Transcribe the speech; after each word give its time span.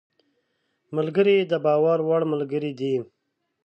ملګری 0.95 1.37
د 1.51 1.53
باور 1.65 1.99
وړ 2.07 2.21
ملګری 2.31 2.71
دی 2.79 2.93